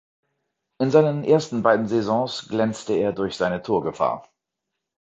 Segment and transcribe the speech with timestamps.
[0.81, 4.27] In seinen ersten beiden Saisons glänzte er durch seine Torgefahr.